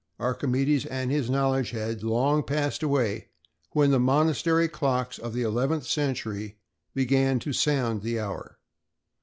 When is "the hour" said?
8.01-8.57